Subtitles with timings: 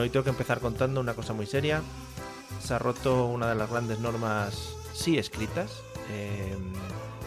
[0.00, 1.82] Bueno, hoy tengo que empezar contando una cosa muy seria.
[2.64, 6.56] Se ha roto una de las grandes normas sí escritas eh,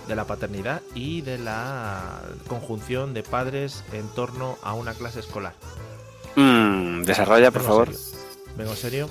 [0.07, 5.53] de la paternidad y de la conjunción de padres en torno a una clase escolar.
[6.35, 7.93] Mm, desarrolla, por Vengo favor.
[7.93, 8.19] serio.
[8.57, 9.09] Vengo serio.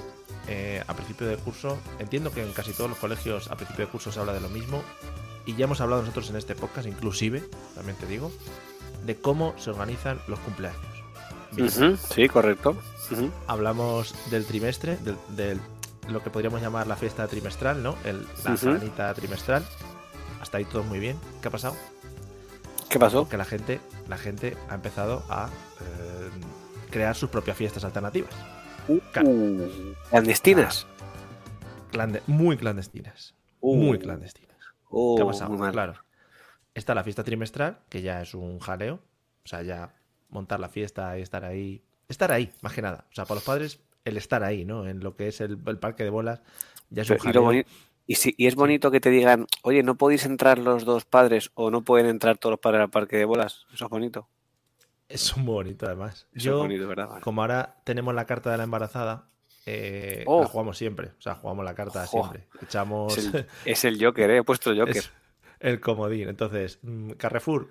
[0.49, 3.93] Eh, a principio de curso, entiendo que en casi todos los colegios a principio de
[3.93, 4.83] curso se habla de lo mismo.
[5.47, 7.45] Y ya hemos hablado nosotros en este podcast, inclusive,
[7.77, 8.33] también te digo,
[9.07, 10.92] de cómo se organizan los cumpleaños.
[12.11, 12.77] Sí, correcto.
[13.47, 15.61] Hablamos del trimestre, del, del-
[16.09, 17.97] lo que podríamos llamar la fiesta trimestral, ¿no?
[18.05, 19.65] El, la sabanita trimestral.
[20.41, 21.17] Hasta ahí todo muy bien.
[21.41, 21.77] ¿Qué ha pasado?
[22.89, 23.29] ¿Qué pasó?
[23.29, 25.49] Que la gente, la gente ha empezado a
[25.81, 26.31] eh,
[26.91, 28.31] crear sus propias fiestas alternativas.
[28.89, 28.99] Uh,
[30.11, 30.87] clandestinas.
[31.93, 33.35] Clande- muy clandestinas.
[33.61, 33.77] Uh.
[33.77, 34.57] Muy clandestinas.
[34.91, 35.51] Oh, ¿Qué ha pasado?
[35.51, 35.73] muy mal.
[35.73, 35.95] Claro.
[36.75, 38.95] Está la fiesta trimestral, que ya es un jaleo.
[39.45, 39.95] O sea, ya
[40.33, 41.83] montar la fiesta y estar ahí.
[42.09, 43.07] Estar ahí, más que nada.
[43.11, 44.87] O sea, para los padres, el estar ahí, ¿no?
[44.89, 46.43] En lo que es el, el parque de bolas,
[46.91, 47.53] ya es un Pero,
[48.07, 51.51] y, si- y es bonito que te digan, oye, no podéis entrar los dos padres
[51.55, 53.67] o no pueden entrar todos los padres al parque de bolas.
[53.73, 54.29] Eso es bonito.
[55.09, 56.27] Es muy bonito, además.
[56.35, 57.09] Eso Yo, es bonito, ¿verdad?
[57.09, 57.21] Vale.
[57.23, 59.29] como ahora tenemos la carta de la embarazada,
[59.67, 60.41] eh, Oh.
[60.43, 61.09] la jugamos siempre.
[61.19, 62.49] O sea, jugamos la carta siempre.
[62.63, 64.39] Echamos Es el, es el Joker, ¿eh?
[64.39, 64.97] He puesto el Joker.
[64.97, 65.13] es
[65.61, 66.29] el comodín.
[66.29, 67.69] Entonces, mm, Carrefour,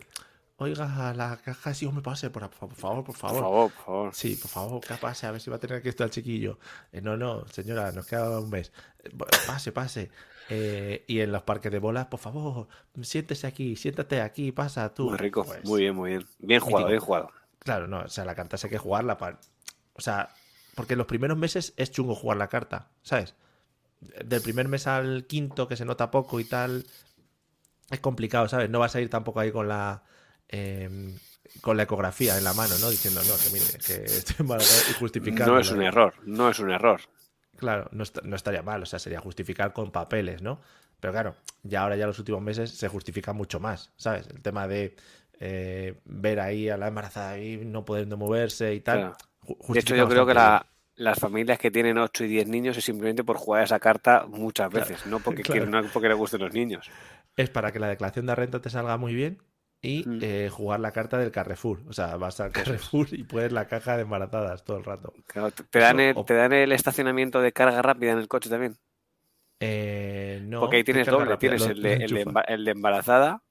[0.62, 3.42] oiga, la caja, sí, hombre, pase, por, por favor, por Por favor.
[3.42, 4.16] favor, por favor.
[4.16, 6.60] Sí, por favor, que pase, a ver si va a tener que estar el chiquillo.
[6.92, 8.72] Eh, no, no, señora, nos queda un mes.
[9.04, 9.10] Eh,
[9.48, 10.12] pase, pase.
[10.50, 12.68] Eh, y en los parques de bolas, por favor,
[13.02, 15.10] siéntese aquí, siéntate aquí, pasa tú.
[15.10, 15.44] Muy rico.
[15.44, 16.26] Pues, Muy bien, muy bien.
[16.40, 17.30] Bien jugado, bien jugado.
[17.60, 19.40] Claro, no, o sea, la carta sí hay que jugarla para...
[19.94, 20.30] O sea,
[20.76, 23.36] porque en los primeros meses es chungo jugar la carta, ¿sabes?
[24.26, 26.86] Del primer mes al quinto, que se nota poco y tal,
[27.90, 28.70] es complicado, ¿sabes?
[28.70, 30.04] No vas a ir tampoco ahí con la...
[30.52, 31.14] em,
[31.62, 32.90] con la ecografía en la mano, ¿no?
[32.90, 35.54] Diciendo, no, que mire, que estoy embarazada y justificando.
[35.54, 37.02] No es un error, no es un error.
[37.58, 40.60] Claro, no, est- no estaría mal, o sea, sería justificar con papeles, ¿no?
[41.00, 44.28] Pero claro, ya ahora ya los últimos meses se justifica mucho más, ¿sabes?
[44.28, 44.96] El tema de
[45.40, 49.00] eh, ver ahí a la embarazada ahí no pudiendo moverse y tal.
[49.00, 49.18] Claro.
[49.70, 52.86] De hecho, yo creo que la- las familias que tienen 8 y 10 niños es
[52.86, 55.66] simplemente por jugar esa carta muchas Claro, veces, no porque claro.
[55.66, 56.90] quieren- no porque les gusten los niños.
[57.36, 59.40] Es para que la declaración de renta te salga muy bien
[59.82, 60.20] y Mm.
[60.22, 61.82] eh, jugar la carta del Carrefour.
[61.88, 65.14] O sea, vas al Carrefour y puedes la caja de embarazadas todo el rato.
[65.28, 68.50] Claro, te- dan, el, o- te dan el estacionamiento de carga rápida en el coche
[68.50, 68.78] también.
[69.60, 73.44] Eh, no, porque ahí tienes doble, rápida, tienes el de, el, de el de embarazada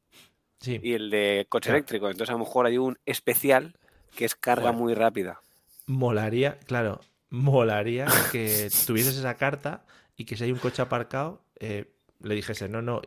[0.60, 0.78] Sí.
[0.82, 1.78] y el de coche Claro.
[1.78, 2.06] eléctrico.
[2.10, 3.76] Entonces a lo mejor hay un especial
[4.16, 5.40] que es carga muy rápida.
[5.86, 9.84] Molaría, claro, molaría que tuvieses esa carta
[10.16, 13.00] y que si hay un coche aparcado, eh, le dijese, no, no,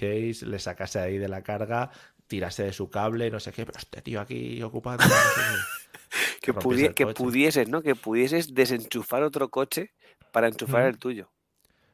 [0.00, 1.90] le sacase ahí de la carga,
[2.28, 5.02] tirase de su cable, no sé qué, pero este tío aquí ocupando.
[5.04, 5.56] no sé qué".
[6.40, 7.82] Que, pudi- que pudieses, ¿no?
[7.82, 9.92] Que pudieses desenchufar otro coche
[10.32, 11.30] para enchufar el tuyo.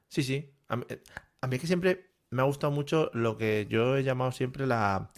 [0.08, 0.50] Sí, sí.
[0.68, 0.84] A mí,
[1.40, 4.66] a mí es que siempre me ha gustado mucho lo que yo he llamado siempre
[4.66, 5.10] la,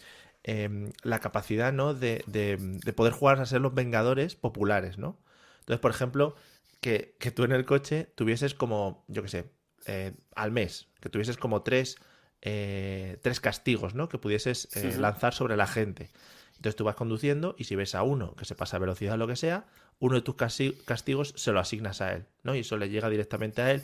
[0.42, 1.92] em, la capacidad, ¿no?
[1.92, 5.18] De, de- de poder jugar a ser los vengadores populares, ¿no?
[5.60, 6.34] Entonces, por ejemplo,
[6.80, 9.50] que, que tú en el coche tuvieses como, yo qué sé,
[9.86, 11.96] eh, al mes, que tuvieses como tres,
[12.42, 14.08] eh, tres castigos, ¿no?
[14.08, 16.10] Que pudieses eh, lanzar sobre la gente.
[16.56, 19.16] Entonces tú vas conduciendo y si ves a uno que se pasa a velocidad o
[19.18, 19.66] lo que sea,
[19.98, 22.54] uno de tus casti- castigos se lo asignas a él, ¿no?
[22.54, 23.82] Y eso le llega directamente a él.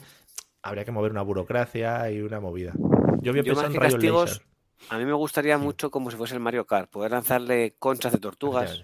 [0.61, 2.73] Habría que mover una burocracia y una movida.
[3.21, 4.41] Yo había Yo más en castigos.
[4.89, 8.17] A mí me gustaría mucho como si fuese el Mario Kart, poder lanzarle conchas de
[8.19, 8.83] tortugas.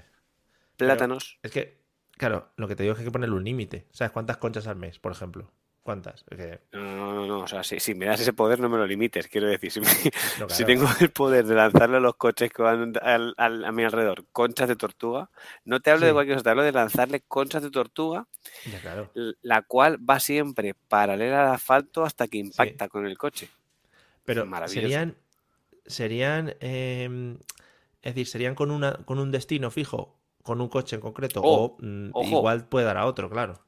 [0.77, 1.39] Pero- plátanos.
[1.43, 3.87] Es que, claro, lo que te digo es que hay que ponerle un límite.
[3.91, 5.51] ¿Sabes cuántas conchas al mes, por ejemplo?
[5.83, 6.23] ¿Cuántas?
[6.71, 8.85] No, no, no, no, O sea, si, si me das ese poder, no me lo
[8.85, 9.27] limites.
[9.27, 9.91] Quiero decir, si, me- no,
[10.49, 10.65] si claro.
[10.65, 14.25] tengo el poder de lanzarle a los coches que van al- al- a mi alrededor
[14.31, 15.29] conchas de tortuga,
[15.65, 18.27] no te hablo de cualquier cosa, te hablo de lanzarle conchas de tortuga,
[18.71, 19.09] Ya, claro.
[19.41, 23.49] la cual va siempre paralela al asfalto hasta que impacta con el coche.
[24.25, 25.15] Pero serían,
[25.87, 27.37] serían, eh,
[28.03, 31.41] es decir, serían con una, con un destino fijo, con un coche en concreto.
[31.43, 33.59] Oh, o mm, igual puede dar a otro, claro.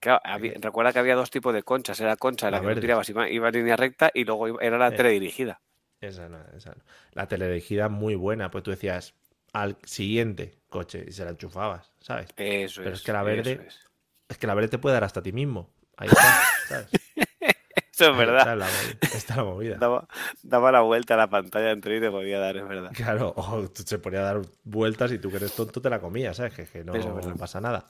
[0.00, 1.98] Claro, había- recuerda que había dos tipos de conchas.
[2.00, 4.58] Era concha la, La que tú tirabas, iba, iba en línea recta y luego iba-
[4.62, 4.92] era la Eh.
[4.92, 5.60] teledirigida.
[6.00, 6.82] Esa no, esa no.
[7.12, 9.14] La teledirigida muy buena, pues tú decías
[9.52, 12.28] al siguiente coche y se la enchufabas, ¿sabes?
[12.36, 13.00] Eso Pero es.
[13.00, 13.80] es que la verde- es.
[14.28, 15.70] Es que la verde te puede dar hasta a ti mismo.
[15.96, 16.88] Ahí está, ¿sabes?
[17.92, 18.40] Eso es verdad.
[18.40, 18.68] Está la,
[19.16, 19.76] está la movida.
[19.78, 20.06] Daba,
[20.42, 22.90] daba la vuelta a la pantalla entera y te podía dar, es verdad.
[22.94, 26.36] Claro, o se ponía a dar vueltas y tú que eres tonto te la comías,
[26.36, 26.52] ¿sabes?
[26.52, 26.92] Que, que no
[27.38, 27.86] pasa nada.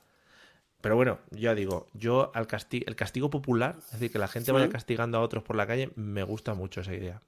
[0.80, 4.52] Pero bueno, ya digo, yo al castigo, el castigo popular, es decir, que la gente
[4.52, 7.22] vaya castigando a otros por la calle, me gusta mucho esa idea.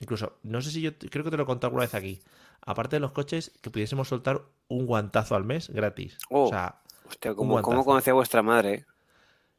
[0.00, 2.20] Incluso, no sé si yo, creo que te lo he contado alguna vez aquí.
[2.62, 6.18] Aparte de los coches, que pudiésemos soltar un guantazo al mes gratis.
[6.30, 6.46] Oh.
[6.46, 8.74] O sea, Hostia, ¿cómo, cómo conocía a vuestra madre?
[8.74, 8.84] eh?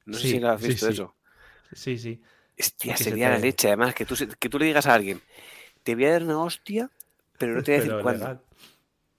[0.05, 0.93] No sé si lo has visto sí.
[0.93, 1.15] eso.
[1.73, 2.21] sí, sí.
[2.59, 5.21] Hostia, se sería la leche, además, que tú, que tú le digas a alguien,
[5.83, 6.89] te voy a dar una hostia,
[7.37, 8.41] pero no te voy a decir cuándo.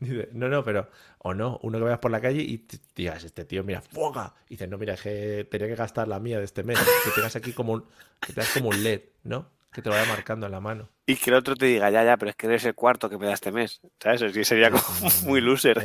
[0.02, 0.88] Dice, no, no, pero,
[1.19, 4.34] o no, uno que vayas por la calle y te digas, este tío, mira, fuega.
[4.49, 6.78] Y dices, no, mira, es que tenía que gastar la mía de este mes.
[7.04, 7.84] Que tengas aquí como un,
[8.20, 9.50] que tengas como un LED, ¿no?
[9.72, 10.88] Que te lo vaya marcando en la mano.
[11.06, 13.16] Y que el otro te diga, ya, ya, pero es que eres el cuarto que
[13.19, 13.81] me da este mes.
[14.00, 14.22] ¿Sabes?
[14.22, 14.82] Así sería como
[15.25, 15.78] muy loser.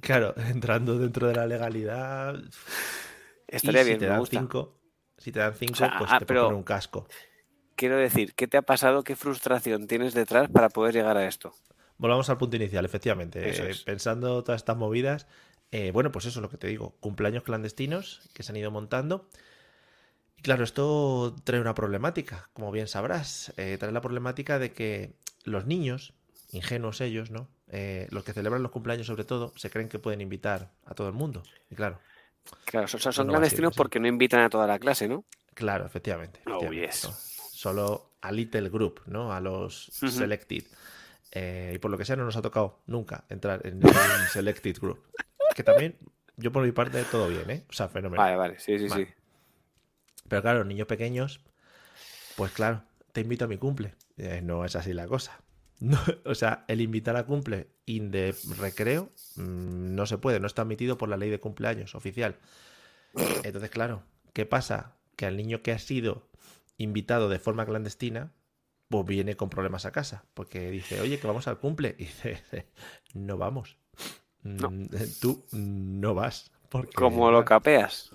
[0.00, 2.34] Claro, entrando dentro de la legalidad.
[3.46, 4.38] Estaría y si bien, te me dan gusta.
[4.38, 4.80] cinco,
[5.18, 7.06] si te dan cinco, sea, pues ah, te pero- ponen un casco.
[7.76, 9.02] Quiero decir, ¿qué te ha pasado?
[9.04, 11.54] ¿Qué frustración tienes detrás para poder llegar a esto?
[12.00, 13.46] Volvamos al punto inicial, efectivamente.
[13.46, 13.82] Eh, es.
[13.82, 15.26] pensando todas estas movidas,
[15.70, 16.96] eh, bueno, pues eso es lo que te digo.
[17.00, 19.28] Cumpleaños clandestinos que se han ido montando.
[20.38, 23.52] Y claro, esto trae una problemática, como bien sabrás.
[23.58, 25.12] Eh, trae la problemática de que
[25.44, 26.14] los niños,
[26.52, 27.48] ingenuos ellos, ¿no?
[27.68, 31.06] Eh, los que celebran los cumpleaños sobre todo, se creen que pueden invitar a todo
[31.06, 31.42] el mundo.
[31.68, 32.00] Y claro,
[32.64, 35.24] Claro, son, son no clandestinos porque no invitan a toda la clase, ¿no?
[35.54, 36.40] claro, efectivamente.
[36.46, 37.04] Oh, yes.
[37.04, 37.14] ¿no?
[37.52, 39.32] Solo a little group, ¿no?
[39.32, 40.10] A los Ujú.
[40.10, 40.64] selected.
[41.32, 43.80] Eh, y por lo que sea no nos ha tocado nunca entrar en
[44.32, 45.00] selected group.
[45.54, 45.96] Que también,
[46.36, 47.64] yo por mi parte, todo bien, ¿eh?
[47.68, 48.22] O sea, fenómeno.
[48.22, 49.06] Vale, vale, sí, sí, Vale.
[49.06, 49.12] sí.
[50.28, 51.40] Pero claro, niños pequeños,
[52.36, 52.82] pues claro,
[53.12, 53.94] te invito a mi cumple.
[54.16, 55.40] Eh, no es así la cosa.
[55.80, 60.46] No, o sea, el invitar a cumple in de recreo mm, no se puede, no
[60.46, 62.36] está admitido por la ley de cumpleaños oficial.
[63.44, 64.02] Entonces, claro,
[64.34, 64.92] ¿qué pasa?
[65.16, 66.28] Que al niño que ha sido
[66.76, 68.30] invitado de forma clandestina,
[68.90, 71.94] pues viene con problemas a casa, porque dice, oye, que vamos al cumple.
[71.98, 72.42] Y dice,
[73.14, 73.78] no vamos.
[74.42, 74.70] No.
[74.70, 74.88] Mm,
[75.20, 76.50] Tú no vas.
[76.68, 78.10] Porque, Como lo capeas.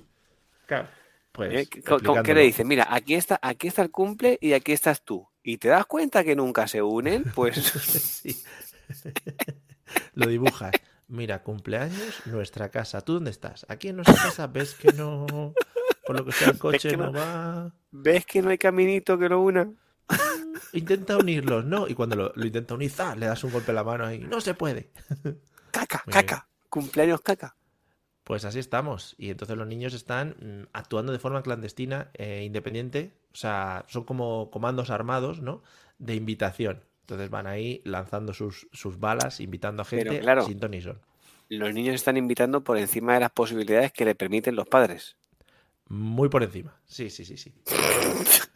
[0.66, 0.88] Claro,
[1.32, 1.68] pues, ¿eh?
[1.68, 2.66] ¿Qué- co- ¿Qué le dices?
[2.66, 5.28] Mira, aquí está, aquí está el cumple y aquí estás tú.
[5.44, 7.24] ¿Y te das cuenta que nunca se unen?
[7.36, 8.44] Pues Sí.
[10.14, 10.72] Lo dibujas.
[11.08, 13.02] Mira, cumpleaños, nuestra casa.
[13.02, 13.66] ¿Tú dónde estás?
[13.70, 15.54] Aquí en nuestra casa ves que no.
[16.06, 17.14] Por lo que sea, el coche no no.
[17.14, 17.72] va.
[17.92, 19.72] ¿ves que no hay caminito que lo una?
[20.74, 21.88] Intenta unirlos, ¿no?
[21.88, 23.16] Y cuando lo, lo intenta unir, ¡za!
[23.16, 24.20] le das un golpe en la mano ahí.
[24.20, 24.92] No se puede.
[25.72, 26.26] Caca, Muy bien.
[26.26, 26.48] caca.
[26.70, 27.56] Cumpleaños caca.
[28.24, 29.16] Pues así estamos.
[29.18, 33.14] Y entonces los niños están mm, actuando de forma clandestina, eh, independiente.
[33.34, 35.62] O sea, son como comandos armados, ¿no?
[36.00, 36.82] De invitación.
[37.02, 40.46] Entonces van ahí lanzando sus, sus balas, invitando a gente claro.
[40.46, 41.00] sin ton ni son.
[41.50, 45.18] Los niños están invitando por encima de las posibilidades que le permiten los padres.
[45.88, 46.80] Muy por encima.
[46.86, 47.54] Sí, sí, sí, sí.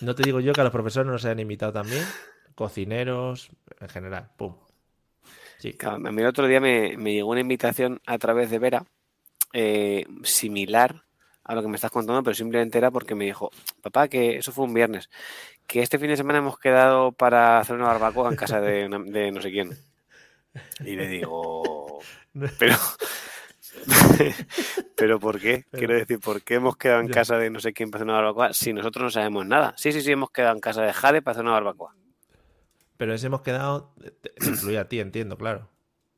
[0.00, 2.04] No te digo yo que a los profesores no nos hayan invitado también.
[2.54, 3.50] Cocineros,
[3.80, 4.30] en general.
[4.36, 4.54] Pum.
[5.58, 5.74] Sí.
[5.74, 8.84] Claro, A mí el otro día me, me llegó una invitación a través de Vera,
[9.52, 11.02] eh, similar
[11.44, 13.50] a lo que me estás contando, pero simplemente era porque me dijo,
[13.82, 15.10] papá, que eso fue un viernes,
[15.66, 18.98] que este fin de semana hemos quedado para hacer una barbacoa en casa de, una-
[19.00, 19.76] de no sé quién.
[20.84, 22.00] Y le digo,
[22.58, 22.76] pero,
[24.96, 25.64] pero ¿por qué?
[25.70, 27.14] Quiero decir, ¿por qué hemos quedado en Ya.
[27.14, 29.74] casa de no sé quién para hacer una barbacoa si nosotros no sabemos nada?
[29.76, 31.94] Sí, sí, sí, hemos quedado en casa de Jade para hacer una barbacoa.
[32.96, 33.94] Pero ese hemos quedado.
[34.46, 35.68] Incluye a ti, entiendo, claro.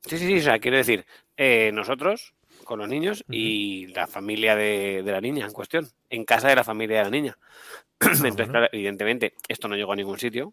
[0.07, 1.07] Sí, sí, sí, o sea, quiero decir,
[1.37, 6.25] eh, nosotros con los niños y la familia de, de la niña en cuestión, en
[6.25, 7.39] casa de la familia de la niña.
[8.01, 8.51] Entonces, bueno.
[8.51, 10.53] claro, evidentemente, esto no llegó a ningún sitio.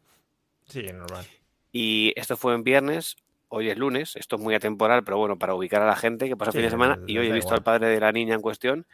[0.67, 1.25] Sí, normal.
[1.71, 3.15] Y esto fue en viernes,
[3.49, 6.37] hoy es lunes, esto es muy atemporal, pero bueno, para ubicar a la gente que
[6.37, 6.99] pasa Sí, fin de semana.
[7.05, 7.55] Y hoy he visto igual.
[7.55, 8.87] al padre de la niña en cuestión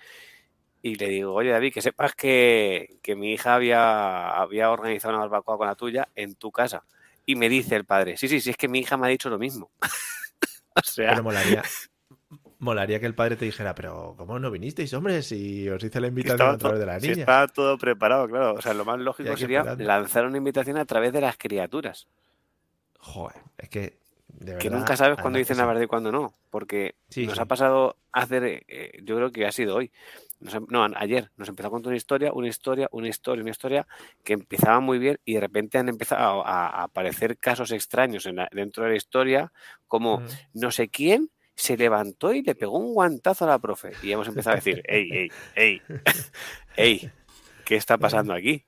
[0.81, 5.24] y le digo, oye David, que sepas que, que mi hija había, había organizado una
[5.25, 6.85] barbacoa con la tuya en tu casa.
[7.25, 9.29] Y me dice el padre, sí, sí, sí, es que mi hija me ha dicho
[9.29, 9.71] lo mismo.
[10.75, 11.71] o sea, Pero molaría.
[12.59, 15.21] Molaría que el padre te dijera, pero ¿cómo no vinisteis, hombre?
[15.24, 17.13] Si os hice la invitación a través de la si niña.
[17.13, 18.53] estaba todo preparado, claro.
[18.55, 19.83] O sea, lo más lógico sería esperando.
[19.85, 22.07] lanzar una invitación a través de las criaturas.
[23.00, 24.00] Joder, es que.
[24.39, 26.34] De que nunca sabes cuándo dicen la verdad y cuándo no.
[26.50, 27.42] Porque Sí, nos sí.
[27.42, 29.92] ha pasado hacer, eh, yo creo que ha sido hoy.
[30.39, 33.51] Nos em- no, ayer nos empezó a contar una historia, una historia, una historia, una
[33.51, 33.88] historia
[34.24, 38.36] que empezaba muy bien y de repente han empezado a, a aparecer casos extraños en
[38.38, 39.51] la- dentro de la historia,
[39.88, 40.27] como Mm.
[40.56, 43.94] no sé quién se levantó y le pegó un guantazo a la profe.
[44.04, 45.82] Y hemos empezado a decir, ey, ey, ey,
[46.75, 47.12] ey,
[47.63, 48.65] ¿qué está pasando aquí?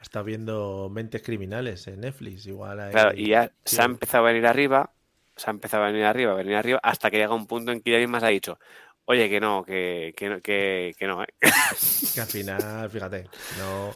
[0.00, 2.90] Está viendo Mentes Criminales en Netflix, igual.
[2.90, 4.92] Claro, y ya se ha empezado a venir arriba,
[5.38, 7.80] se ha empezado a venir arriba, a venir arriba, hasta que llega un punto en
[7.80, 8.58] que ella misma se ha dicho,
[9.06, 11.28] oye, que no, que, que, no- que, que no, ¿eh?
[12.14, 13.24] Que al final, fíjate,
[13.58, 13.94] no.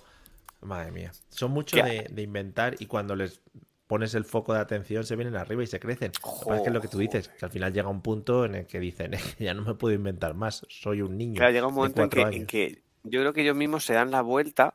[0.63, 1.11] Madre mía.
[1.29, 3.41] Son mucho de, de inventar y cuando les
[3.89, 6.13] pones el foco de atención se vienen arriba y se crecen.
[6.49, 8.67] Lo que es lo que tú dices, que al final llega un punto en el
[8.67, 11.39] que dicen, "Es que ya no me puedo inventar más, soy un niño.
[11.39, 12.49] Claro, llega un momento en cuatro que, en años".
[12.49, 14.75] que yo creo que ellos mismos se dan la vuelta,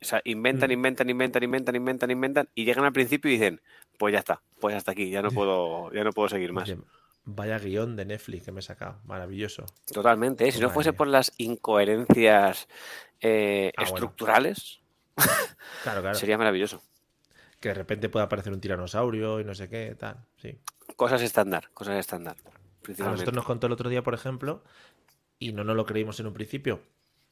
[0.00, 0.72] o sea, inventan, Mm.
[0.72, 3.60] inventan, inventan, inventan, inventan, inventan, y llegan al principio y dicen,
[3.98, 6.72] pues ya está, pues hasta aquí, ya no puedo, ya no puedo seguir más.
[7.26, 9.64] Vaya guion de Netflix que me he sacado, maravilloso.
[9.92, 10.52] Totalmente, ¿eh?
[10.52, 12.68] si no fuese por las incoherencias
[13.20, 13.94] eh, Ah, bueno.
[13.94, 14.80] estructurales,
[15.82, 16.14] Claro, claro.
[16.14, 16.82] sería maravilloso.
[17.60, 20.18] Que de repente pueda aparecer un tiranosaurio y no sé qué, tal.
[20.36, 20.58] Sí.
[20.96, 22.36] Cosas estándar, cosas estándar,
[22.98, 24.62] A nosotros nos contó el otro día, por ejemplo,
[25.38, 26.82] y no nos lo creímos en un principio,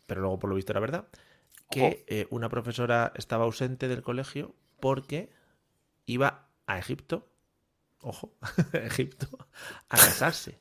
[0.06, 1.08] pero luego por lo visto era verdad,
[1.70, 5.30] que eh, una profesora estaba ausente del colegio porque
[6.06, 7.28] iba a Egipto,
[8.00, 8.34] ojo,
[8.74, 9.26] Egipto,
[9.88, 10.60] a casarse.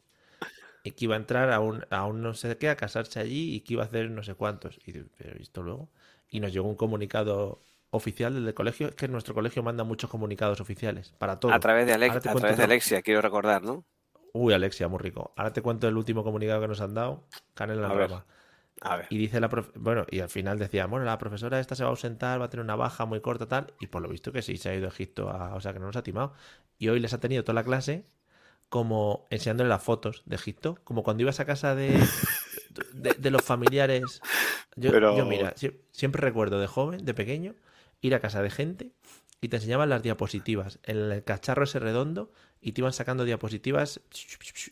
[0.84, 3.56] Y que iba a entrar a un, a un no sé qué, a casarse allí
[3.56, 4.80] y que iba a hacer no sé cuántos.
[4.86, 5.90] Y pero ¿y esto luego?
[6.30, 8.88] Y nos llegó un comunicado oficial del colegio.
[8.90, 11.54] Es que nuestro colegio manda muchos comunicados oficiales para todo.
[11.54, 12.64] A través de, Alex- a través de.
[12.64, 13.86] Alexia, quiero recordar, ¿no?
[14.34, 15.34] Uy, Alexia, muy rico.
[15.36, 17.28] Ahora te cuento el último comunicado que nos han dado.
[17.54, 18.10] Canela en A ver.
[18.10, 18.26] rama.
[18.84, 19.08] A ver.
[19.12, 21.90] Y dice la profe- bueno, y al final decía, bueno, la profesora esta se va
[21.90, 23.74] a ausentar, va a tener una baja muy corta, tal.
[23.80, 25.80] Y por lo visto que sí, se ha ido a Egipto, a- o sea que
[25.80, 26.34] no nos ha timado.
[26.80, 28.06] Y hoy les ha tenido toda la clase
[28.70, 32.00] como enseñándole las fotos de Egipto, como cuando ibas a casa de,
[32.94, 34.22] de, de los familiares.
[34.76, 37.54] Yo, Pero- yo, mira, sie- siempre recuerdo de joven, de pequeño,
[38.02, 38.92] ir a casa de gente
[39.42, 44.00] y te enseñaban las diapositivas en el cacharro ese redondo y te iban sacando diapositivas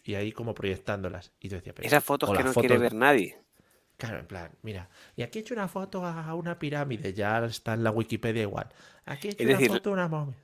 [0.03, 1.31] y ahí como proyectándolas.
[1.39, 3.37] Y tú decías, pero, Esas fotos que no quiere ver nadie.
[3.99, 4.87] Claro, en plan, mira,
[5.17, 8.69] y aquí he hecho una foto a una pirámide, ya está en la Wikipedia igual.
[9.05, 10.37] Aquí he hecho Es una decir, foto a una momia.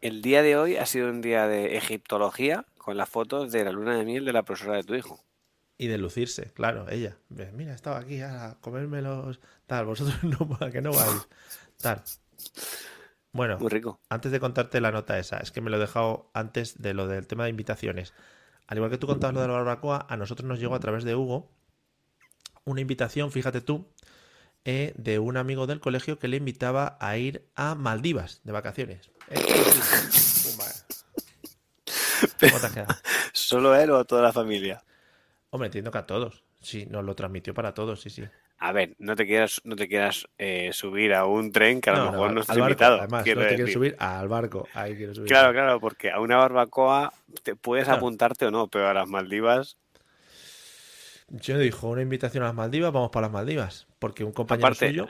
[0.00, 3.70] El día de hoy ha sido un día de egiptología con las fotos de la
[3.72, 5.22] luna de miel de la profesora de tu hijo.
[5.76, 7.18] Y de lucirse, claro, ella.
[7.28, 11.28] Mira, estaba aquí a comérmelos, tal, vosotros no, que no vais,
[11.76, 12.02] tal.
[13.32, 14.00] Bueno, Muy rico.
[14.08, 17.06] antes de contarte la nota esa, es que me lo he dejado antes de lo
[17.06, 18.14] del tema de invitaciones.
[18.66, 21.04] Al igual que tú contabas lo de la barbacoa, a nosotros nos llegó a través
[21.04, 21.50] de Hugo
[22.66, 23.86] una invitación, fíjate tú,
[24.64, 29.10] eh, de un amigo del colegio que le invitaba a ir a Maldivas de vacaciones.
[29.30, 29.40] Eh,
[30.44, 30.66] Pumba.
[32.40, 32.94] ¿Cómo te has quedado?
[33.32, 34.82] ¿Solo él o toda la familia?
[35.50, 36.44] Hombre, entiendo que a todos.
[36.60, 38.24] Sí, nos lo transmitió para todos, sí, sí.
[38.58, 41.92] A ver, no te quieras, no te quieras eh, subir a un tren que a
[41.92, 42.98] lo No, mejor no estás barco, invitado.
[42.98, 44.66] Además, no te quieres subir al barco.
[44.74, 45.28] Ahí subir.
[45.28, 47.98] Claro, claro, porque a una barbacoa te puedes Claro.
[47.98, 49.76] apuntarte o no, pero a las Maldivas,
[51.28, 53.86] Yo dijo una invitación a las Maldivas, vamos para las Maldivas.
[53.98, 55.08] Porque un compañero Aparte, suyo.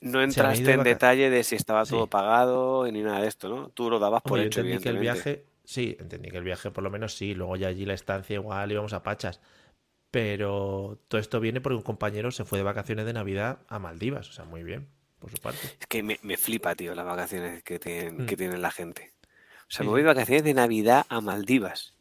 [0.00, 2.10] no entraste en detalle de si estaba todo Sí.
[2.10, 3.68] pagado ni nada de esto, ¿no?
[3.70, 5.44] Tú lo dabas por Hombre, hecho, entendí que el viaje.
[5.64, 7.34] Sí, entendí que el viaje por lo menos sí.
[7.34, 9.40] Luego ya allí la estancia igual íbamos a Pachas.
[10.10, 14.30] Pero todo esto viene porque un compañero se fue de vacaciones de Navidad a Maldivas.
[14.30, 15.58] O sea, muy bien, por su parte.
[15.80, 18.26] Es que me, me flipa, tío, las vacaciones que tienen, Mm.
[18.26, 19.12] que tienen la gente.
[19.22, 21.94] O sea, Sí, me voy de vacaciones de Navidad a Maldivas.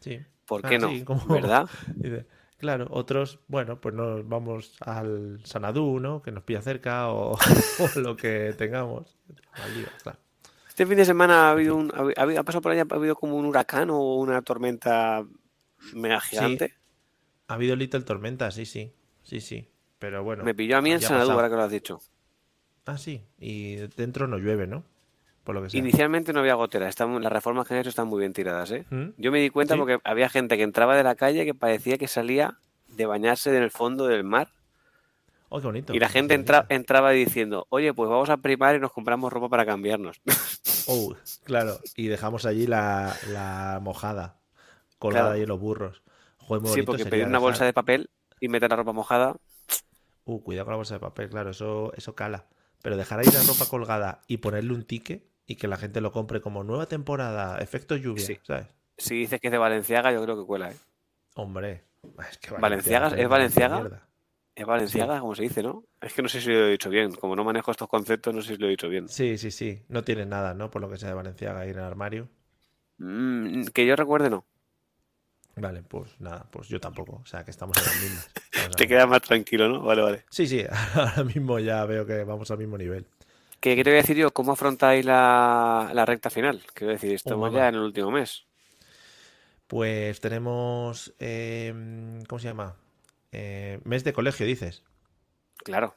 [0.00, 0.20] Sí.
[0.46, 0.88] ¿Por Ah, qué no?
[0.88, 1.68] sí, como- ¿Verdad?
[2.58, 6.22] Claro, otros, bueno, pues nos vamos al Sanadú, ¿no?
[6.22, 7.32] Que nos pilla cerca o,
[7.96, 9.18] o lo que tengamos.
[10.02, 10.18] Claro.
[10.68, 13.14] Este fin de semana ha habido un, ha habido- ha pasado por allá, ha habido
[13.16, 15.24] como un huracán o una tormenta
[15.94, 16.74] mega gigante.
[17.48, 18.92] Ha habido Little Tormenta, sí, sí.
[19.22, 19.68] Sí, sí.
[19.98, 20.44] Pero bueno.
[20.44, 22.00] me pilló a mí en Sanadú, ahora que lo has dicho.
[22.86, 23.22] Ah, sí.
[23.38, 24.84] Y dentro no llueve, ¿no?
[25.46, 25.78] Por lo que sea.
[25.80, 28.84] Inicialmente no había gotera, están, las reformas que han hecho están muy bien tiradas, ¿eh?
[28.90, 29.10] ¿Mm?
[29.16, 29.78] Yo me di cuenta Sí.
[29.78, 33.62] porque había gente que entraba de la calle que parecía que salía de bañarse en
[33.62, 34.48] el fondo del mar
[35.48, 35.94] Oh, qué bonito.
[35.94, 39.48] y la gente entra- entraba diciendo, oye, pues vamos a primar y nos compramos ropa
[39.48, 40.20] para cambiarnos.
[40.88, 41.80] Oh, claro.
[41.96, 44.36] Y dejamos allí la, la mojada
[45.00, 45.34] colgada Claro.
[45.36, 46.00] ahí en los burros.
[46.38, 49.34] Joder, muy sí, porque pedir una bolsa de papel y meter la ropa mojada,
[50.28, 52.46] Uh, cuidado con la bolsa de papel, claro, eso, eso cala.
[52.82, 56.12] Pero dejar ahí la ropa colgada y ponerle un ticket y que la gente lo
[56.12, 58.38] compre como nueva temporada, efecto lluvia, Sí.
[58.42, 58.66] ¿sabes?
[58.98, 60.76] si dices que es de Valenciaga, yo creo que cuela, ¿eh?
[61.34, 61.84] Hombre,
[62.30, 64.02] es que Valenciaga, ¿es Valenciaga?
[64.54, 65.84] Es Valenciaga, como se dice, ¿no?
[66.00, 67.12] Es que no sé si lo he dicho bien.
[67.12, 69.06] Como no manejo estos conceptos, no sé si lo he dicho bien.
[69.06, 69.82] Sí, sí, sí.
[69.88, 70.70] No tiene nada, ¿no?
[70.70, 72.26] Por lo que sea de Valenciaga ahí en el armario.
[72.96, 74.46] Mm, que yo recuerde, no.
[75.56, 77.20] Vale, pues nada, pues yo tampoco.
[77.22, 78.30] O sea, que estamos en las mismas.
[78.78, 79.82] Te quedas más tranquilo, ¿no?
[79.82, 80.24] Vale, vale.
[80.30, 83.06] Sí, sí, ahora mismo ya veo que vamos al mismo nivel.
[83.66, 84.32] ¿Qué, qué te voy a decir yo?
[84.32, 86.62] ¿Cómo afrontáis la, la recta final?
[86.72, 88.46] Quiero decir, estamos ya en el último mes.
[89.66, 91.14] Pues tenemos.
[91.18, 91.72] eh,
[92.28, 92.76] ¿Cómo se llama?
[93.32, 94.84] Eh, mes de colegio, dices.
[95.64, 95.96] Claro.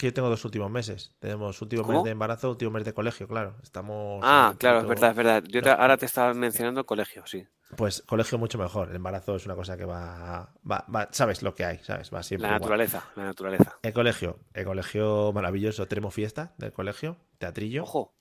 [0.00, 1.14] Que yo tengo dos últimos meses.
[1.18, 1.98] Tenemos último ¿Cómo?
[1.98, 3.56] mes de embarazo, último mes de colegio, claro.
[3.62, 4.22] Estamos.
[4.24, 5.44] Ah, claro, es verdad, es verdad.
[5.46, 7.46] Yo te- ahora te estaba mencionando colegio, sí.
[7.76, 8.88] Pues colegio mucho mejor.
[8.88, 10.54] El embarazo es una cosa que va.
[10.68, 12.10] va, va- sabes lo que hay, ¿sabes?
[12.14, 12.44] Va siempre.
[12.48, 12.60] La igual.
[12.62, 13.78] naturaleza, la naturaleza.
[13.82, 14.38] El colegio.
[14.54, 15.86] El colegio maravilloso.
[15.86, 17.18] Tenemos fiesta del colegio.
[17.36, 17.82] Teatrillo.
[17.82, 18.14] Ojo,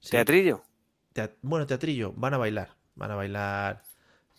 [0.00, 0.10] Sí.
[0.10, 0.62] teatrillo.
[1.14, 2.12] Tea- bueno, teatrillo.
[2.16, 2.76] Van a bailar.
[2.96, 3.82] Van a bailar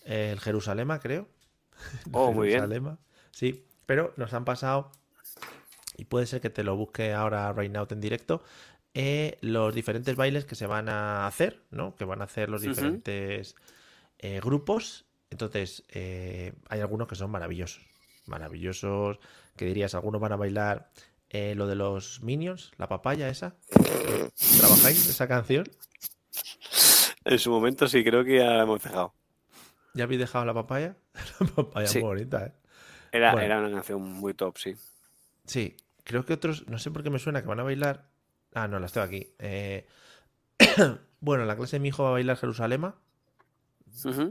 [0.05, 1.27] el Jerusalema, creo.
[2.13, 2.69] Oh, muy bien.
[3.31, 4.91] Sí, pero nos han pasado,
[6.00, 8.41] y puede ser que te lo busque ahora right now en directo,
[8.94, 11.96] eh, los diferentes bailes que se van a hacer, ¿no?
[11.96, 13.56] Que van a hacer los diferentes
[14.18, 15.06] eh, grupos.
[15.29, 17.84] Entonces, eh, hay algunos que son maravillosos.
[18.25, 19.20] Maravillosos.
[19.56, 20.89] Que dirías, algunos van a bailar
[21.29, 23.56] eh, lo de los Minions, la papaya esa.
[24.58, 25.65] ¿Trabajáis esa canción?
[27.25, 29.13] En su momento sí, creo que ya la hemos dejado.
[29.94, 30.96] ¿Ya habéis dejado la papaya?
[31.41, 32.00] La papaya Sí.
[32.00, 32.53] muy bonita, ¿eh?
[33.12, 33.46] Era, Bueno.
[33.46, 34.75] era una canción muy top, sí.
[35.46, 35.75] Sí,
[36.09, 38.09] creo que otros, no sé por qué me suena que van a bailar.
[38.55, 39.29] Ah, no, las tengo aquí.
[39.37, 39.85] Eh,
[41.21, 42.95] bueno, la clase de mi hijo va a bailar Jerusalema.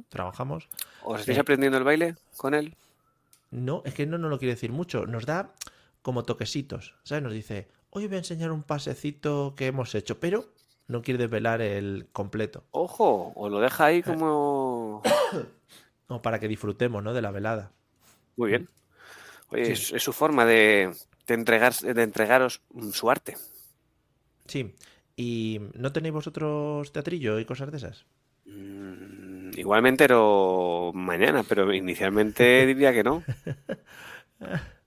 [0.09, 0.69] Trabajamos.
[1.05, 1.41] ¿Os estáis Eh.
[1.41, 2.77] aprendiendo el baile con él?
[3.53, 5.07] No, es que no nos lo quiere decir mucho.
[5.07, 5.53] Nos da
[6.03, 6.97] como toquecitos.
[7.05, 7.23] ¿Sabes?
[7.23, 10.47] Nos dice, hoy voy a enseñar un pasecito que hemos hecho, pero
[10.89, 12.65] no quiere desvelar el completo.
[12.73, 13.95] Ojo, os lo deja Eh.
[13.95, 15.03] ahí como...
[16.11, 17.13] O para que disfrutemos, ¿no?
[17.13, 17.71] De la velada.
[18.37, 18.69] Muy bien.
[19.51, 19.73] Oye, Sí.
[19.73, 20.91] es, es su forma de,
[21.29, 23.37] de, entregar, de entregaros su arte.
[24.47, 24.75] Sí.
[25.15, 28.07] ¿Y no tenéis vosotros teatrillo y cosas de esas?
[28.47, 33.23] Mm, igualmente, pero mañana, pero inicialmente diría que no.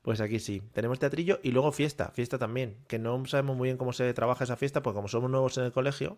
[0.00, 3.76] Pues aquí sí, tenemos teatrillo y luego fiesta, fiesta también, que no sabemos muy bien
[3.76, 6.16] cómo se trabaja esa fiesta, porque como somos nuevos en el colegio,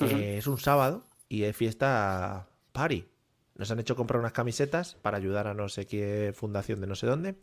[0.00, 3.08] eh, es un sábado y es fiesta party.
[3.56, 6.94] Nos han hecho comprar unas camisetas para ayudar a no sé qué fundación de no
[6.94, 7.34] sé dónde.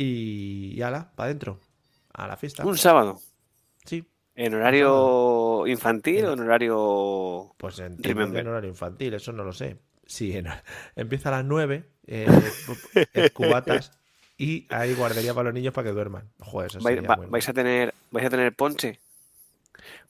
[0.00, 1.58] Y, y ala, para adentro,
[2.14, 2.64] a la fiesta.
[2.64, 3.18] Un sábado.
[3.84, 4.04] Sí,
[4.36, 7.52] ¿En horario infantil o en horario...?
[7.56, 7.98] pues en
[8.46, 9.78] horario infantil, eso no lo sé.
[10.06, 10.46] Sí, en-
[10.94, 12.26] empieza a las 9, eh,
[13.34, 13.90] cubatas
[14.36, 16.30] y hay guardería para los niños para que duerman.
[16.38, 19.00] Joder, eso Vai- sería va- muy vais, a tener, ¿Vais a tener ponche?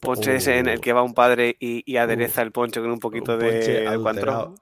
[0.01, 0.81] Ponche ese en el Uh.
[0.83, 4.55] que va un padre y, y adereza el ponche con un poquito un de adulterado.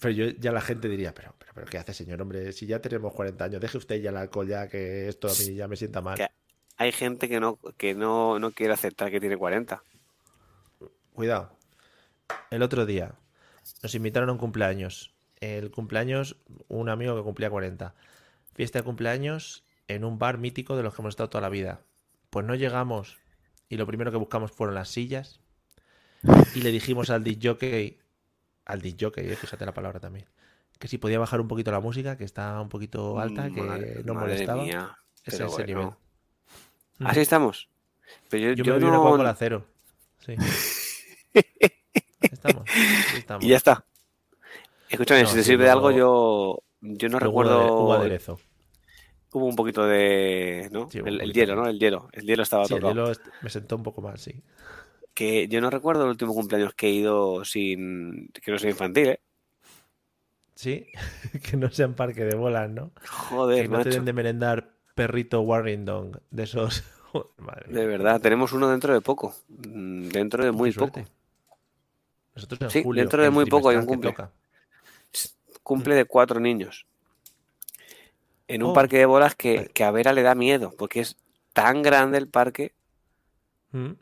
[0.00, 2.20] Pero yo, ya la gente diría, pero, pero, pero ¿qué hace, señor?
[2.20, 5.32] Hombre, si ya tenemos 40 años, deje usted ya el alcohol ya, que esto a
[5.32, 6.16] mí ya me sienta mal.
[6.16, 6.28] Que-
[6.76, 9.82] Hay gente que no, que no, no quiere aceptar que tiene 40.
[11.14, 11.56] Cuidado.
[12.50, 13.14] El otro día
[13.82, 15.14] nos invitaron a un cumpleaños.
[15.40, 16.36] El cumpleaños,
[16.68, 17.94] un amigo que cumplía 40.
[18.54, 21.80] Fiesta de cumpleaños en un bar mítico de los que hemos estado toda la vida.
[22.30, 23.18] Pues no llegamos
[23.68, 25.40] y lo primero que buscamos fueron las sillas.
[26.54, 27.98] Y le dijimos al jockey,
[28.66, 30.26] al disc jockey, eh, fíjate la palabra también,
[30.78, 34.02] que si podía bajar un poquito la música, que está un poquito alta, que Madre-
[34.04, 34.62] no molestaba.
[34.62, 35.66] mía, ese bueno.
[35.66, 35.88] nivel.
[37.10, 37.68] Así estamos.
[38.28, 39.66] Pero yo, Yo, yo me bebí una no- Coca-Cola cero.
[40.18, 40.34] Sí.
[42.20, 42.64] Estamos.
[43.40, 43.84] Y ya está.
[44.88, 47.66] Escúchame, No, si te sirve de algo, yo, yo no recuerdo.
[47.74, 48.38] hubo aderezo.
[49.32, 50.68] Hubo un poquito de.
[50.72, 50.88] ¿no?
[50.90, 51.66] Sí, hubo un el, el hielo, ¿no?
[51.68, 52.08] El hielo.
[52.12, 53.06] El hielo estaba Sí, el tocado.
[53.12, 54.42] hielo me sentó un poco mal, sí.
[55.16, 58.28] Que yo no recuerdo el último cumpleaños que he ido sin.
[58.28, 59.20] que no sea infantil, ¿eh?
[60.54, 60.86] Sí,
[61.42, 62.92] que no sean parque de bolas, ¿no?
[63.08, 63.90] Joder, que no te macho.
[63.96, 66.84] den de merendar perrito Warrington, de esos.
[67.38, 69.34] Madre De verdad, tenemos uno dentro de poco.
[69.48, 71.02] Mm, Dentro de muy poco.
[72.34, 74.14] Nosotros en Sí, julio, dentro de muy poco hay un cumple.
[75.62, 76.86] Cumple de cuatro niños.
[78.48, 78.74] En un Oh.
[78.74, 81.16] parque de bolas que, que a Vera le da miedo, porque es
[81.54, 82.74] tan grande el parque
[83.72, 83.92] ¿Mm?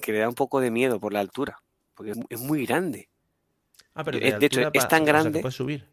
[0.00, 1.58] Que le da un poco de miedo por la altura.
[1.94, 3.08] Porque es, mu- es muy grande.
[3.94, 5.86] Ah, pero Eh, de hecho, es tan o sea, que grande- puedes subir.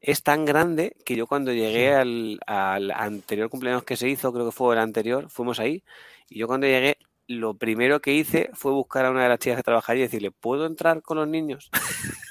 [0.00, 1.94] Es tan grande que yo cuando llegué Sí.
[1.94, 5.82] al, al anterior cumpleaños que se hizo, creo que fue el anterior, fuimos ahí,
[6.28, 9.56] y yo cuando llegué, lo primero que hice fue buscar a una de las chicas
[9.56, 11.68] que trabajaba allí y decirle, ¿puedo entrar con los niños?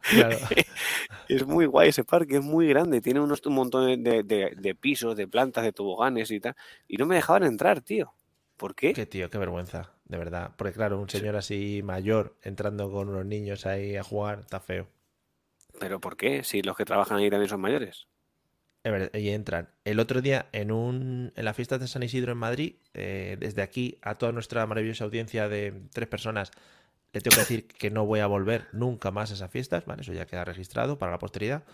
[0.00, 0.36] Claro.
[1.28, 4.74] Es muy guay ese parque, es muy grande, tiene unos, un montón de, de- de
[4.76, 6.54] pisos, de plantas, de toboganes y tal,
[6.86, 8.12] y no me dejaban entrar, tío.
[8.56, 8.92] ¿Por qué?
[8.92, 10.52] Qué tío, qué vergüenza, de verdad.
[10.56, 14.88] Porque claro, un señor así mayor entrando con unos niños ahí a jugar, está feo.
[15.78, 16.42] ¿Pero por qué?
[16.42, 18.08] Si los que trabajan ahí también son mayores.
[18.82, 19.68] Es verdad, Y entran.
[19.84, 23.62] El otro día, en un en la fiesta de San Isidro en Madrid, eh, desde
[23.62, 26.52] aquí a toda nuestra maravillosa audiencia de tres personas,
[27.12, 30.02] le tengo que decir que no voy a volver nunca más a esas fiestas, ¿vale?
[30.02, 31.64] Eso ya queda registrado para la posteridad.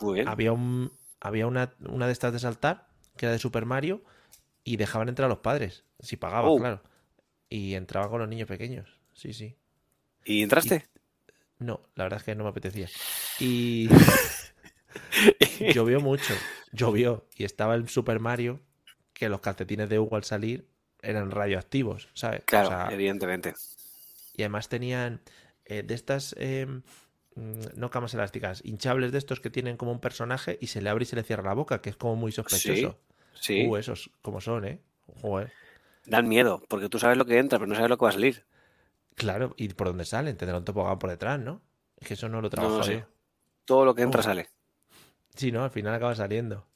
[0.00, 0.28] Muy bien.
[0.28, 4.02] Había un había una, una de estas de saltar, que era de Super Mario,
[4.64, 6.58] y dejaban entrar a los padres, si pagaban, Oh.
[6.58, 6.82] claro.
[7.48, 8.88] Y entraba con los niños pequeños.
[9.12, 9.56] Sí, sí.
[10.24, 10.86] ¿Y entraste?
[11.58, 12.88] No, la verdad es que no me apetecía.
[13.38, 13.88] Y
[15.74, 16.34] llovió mucho,
[16.72, 17.26] llovió.
[17.36, 18.60] Y estaba el Super Mario,
[19.12, 20.66] que los calcetines de Hugo al salir
[21.02, 22.42] eran radioactivos, ¿sabes?
[22.44, 23.54] Claro, evidentemente.
[24.36, 25.20] Y además tenían
[25.64, 26.78] eh, de estas, mm,
[27.76, 31.04] no camas elásticas, hinchables de estos que tienen como un personaje y se le abre
[31.04, 32.98] y se le cierra la boca, que es como muy sospechoso.
[33.34, 33.66] Sí.
[33.66, 34.80] Uh, esos como son, ¿eh?
[35.20, 35.52] Joder.
[36.06, 38.14] Dan miedo, porque tú sabes lo que entra, pero no sabes lo que va a
[38.14, 38.44] salir.
[39.14, 41.60] Claro, y por dónde salen, tendrá un topogán por detrás, ¿no?
[41.98, 43.06] Es que eso no lo trabajo no,
[43.64, 44.48] Todo lo que entra sale.
[45.34, 45.62] Sí, ¿no?
[45.62, 46.66] Al final acaba saliendo.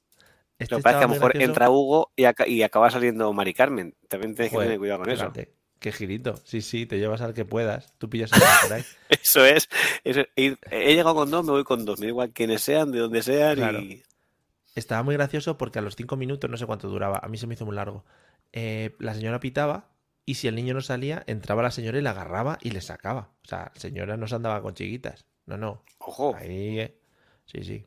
[0.58, 1.50] Este Lo que pasa es que a lo mejor gracioso.
[1.50, 3.94] entra Hugo y, aca- y acaba saliendo Mari Carmen.
[4.08, 5.32] También tienes que tener cuidado con eso.
[5.80, 6.36] Qué girito.
[6.44, 7.92] Sí, sí, te llevas al que puedas.
[7.98, 8.84] Tú pillas a alguien por ahí.
[9.22, 9.68] Eso es.
[10.02, 11.98] eso es he llegado con dos, me voy con dos.
[11.98, 13.56] Me da igual quiénes sean, de dónde sean.
[13.56, 13.80] Claro.
[13.80, 14.02] Y...
[14.74, 17.46] Estaba muy gracioso porque a los cinco minutos, no sé cuánto duraba, a mí se
[17.46, 18.04] me hizo muy largo.
[18.52, 19.90] eh, la señora pitaba
[20.26, 23.30] y si el niño no salía, entraba la señora y la agarraba y le sacaba.
[23.44, 25.26] O sea, la señora no se andaba con chiquitas.
[25.46, 25.82] No, no.
[25.98, 26.98] Ojo, Ahí, eh,
[27.46, 27.86] sí, sí.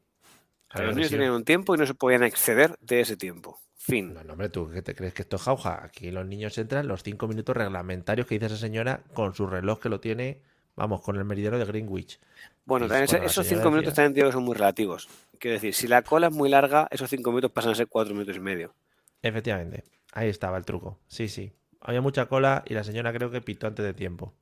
[0.76, 3.60] los niños tenían un tiempo y no se podían exceder de ese tiempo.
[3.76, 4.14] Fin.
[4.14, 5.84] No, no, hombre, ¿tú qué te crees que esto es jauja?
[5.84, 9.80] Aquí los niños entran los cinco minutos reglamentarios que dice esa señora con su reloj
[9.80, 10.42] que lo tiene,
[10.78, 12.20] vamos, con el meridiano de Greenwich.
[12.64, 15.10] Bueno, también esos cinco minutos también digo que son muy relativos.
[15.40, 18.14] Quiero decir, si la cola es muy larga, esos cinco minutos pasan a ser cuatro
[18.14, 18.74] minutos y medio.
[19.22, 20.98] Efectivamente, ahí estaba el truco.
[21.08, 21.52] Sí, sí.
[21.82, 24.34] Había mucha cola y la señora creo que pitó antes de tiempo.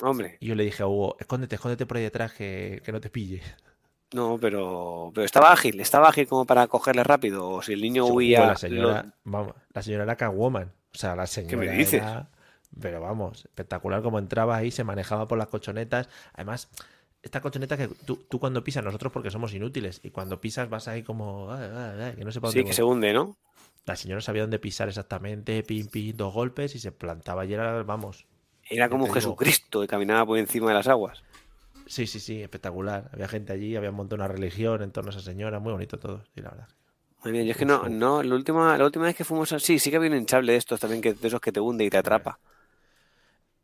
[0.00, 3.00] Hombre, Y yo le dije a Hugo, escóndete, escóndete por ahí detrás que, que no
[3.00, 3.42] te pille.
[4.12, 7.48] no, pero, pero estaba ágil, estaba ágil como para cogerle rápido.
[7.48, 8.46] O si el niño huía.
[8.46, 10.72] la señora, lo- vamos, la señora era Catwoman.
[10.94, 12.02] O sea, la señora me dices?
[12.02, 12.28] era-
[12.80, 16.08] Pero vamos, espectacular como entraba ahí, se manejaba por las colchonetas.
[16.34, 16.68] Además,
[17.22, 20.86] esta colchoneta que tú, tú cuando pisas, nosotros porque somos inútiles, y cuando pisas vas
[20.88, 21.52] ahí como...
[21.52, 23.36] "Ay, ay, ay", que no Sí, que se hunde, ¿no?
[23.86, 27.82] La señora sabía dónde pisar exactamente, pim, pim, dos golpes y se plantaba y era,
[27.82, 28.26] vamos...
[28.70, 29.14] Era como digo.
[29.14, 31.22] Jesucristo que caminaba por encima de las aguas.
[31.86, 33.08] Sí, sí, sí, espectacular.
[33.12, 36.22] Había gente allí, había montado una religión en torno a esa señora, muy bonito todo,
[36.34, 36.68] sí, la verdad.
[37.24, 39.58] Muy bien, yo es que no, no, la última, la última vez que fuimos a...
[39.58, 41.84] Sí, sí que había un hinchable de estos también, que, de esos que te hunde
[41.84, 42.38] y te atrapa.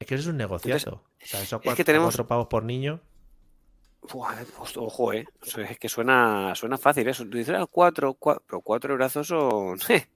[0.05, 0.91] Es que eso es un negociazo.
[1.23, 3.01] o sea, eso a es que cuatro, tenemos- cuatro pavos por niño.
[4.13, 4.45] Buah,
[4.77, 5.25] ojo, eh.
[5.71, 7.25] Es que suena, suena fácil eso.
[7.27, 9.79] Tú dices, ah, cuatro, cua- pero cuatro brazos son...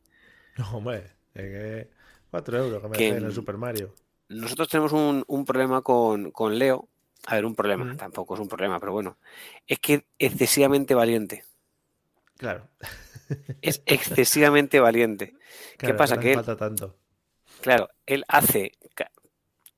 [0.58, 1.90] No, hombre, es que
[2.30, 3.94] 4 euros que me Que- en el Super Mario.
[4.28, 6.86] Nosotros tenemos un, un problema con, con Leo.
[7.26, 7.96] A ver, un problema, Mm.
[7.96, 9.16] tampoco es un problema, pero bueno.
[9.66, 11.44] Es que excesivamente valiente.
[12.36, 12.68] Claro.
[13.62, 15.34] Es excesivamente valiente.
[15.78, 16.18] claro, pasa?
[16.20, 16.94] Que él- falta tanto.
[17.62, 18.72] Claro, él hace.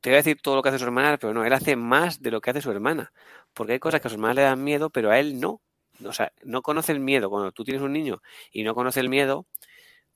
[0.01, 2.23] Te voy a decir todo lo que hace su hermana, pero no, él hace más
[2.23, 3.13] de lo que hace su hermana.
[3.53, 5.61] Porque hay cosas que a su hermana le dan miedo, pero a él no.
[6.05, 7.29] O sea, no conoce el miedo.
[7.29, 9.47] Cuando tú tienes un niño y no conoce el miedo,